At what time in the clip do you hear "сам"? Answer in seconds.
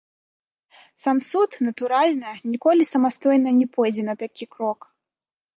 1.03-1.17